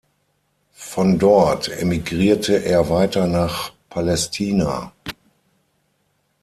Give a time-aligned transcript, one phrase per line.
[0.73, 4.91] Von dort emigrierte er weiter nach Palästina.